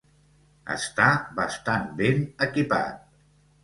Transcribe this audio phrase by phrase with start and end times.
[0.77, 1.11] Està
[1.43, 3.11] bastant ben equipat.